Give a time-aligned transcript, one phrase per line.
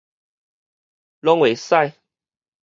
[1.21, 1.93] 攏會使